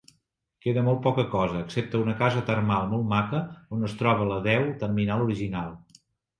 Queda 0.65 0.83
molt 0.87 1.03
poca 1.07 1.25
cosa, 1.33 1.61
excepte 1.65 2.01
una 2.07 2.15
casa 2.23 2.43
termal 2.49 2.89
molt 2.95 3.07
maca 3.13 3.43
on 3.79 3.87
es 3.91 3.97
troba 4.03 4.29
la 4.33 4.43
deu 4.51 4.69
terminal 4.85 5.27
original. 5.31 5.81